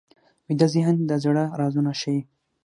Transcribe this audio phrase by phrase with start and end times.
[0.47, 2.19] ویده ذهن د زړه رازونه ښيي